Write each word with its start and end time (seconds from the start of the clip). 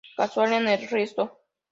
Casual 0.17 0.53
en 0.53 0.67
el 0.67 0.87
resto. 0.87 1.41